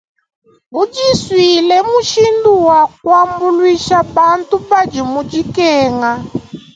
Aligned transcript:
Budisuile 0.71 1.77
mmushindu 1.85 2.51
wa 2.67 2.81
kuambuluisha 2.99 3.97
bantu 4.15 4.55
badi 4.69 5.01
mu 5.11 5.21
dikenga. 5.31 6.11